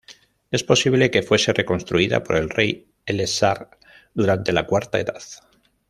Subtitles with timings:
[0.49, 3.69] Es posible que fuese reconstruida por el rey Elessar
[4.15, 5.19] durante la Cuarta Edad.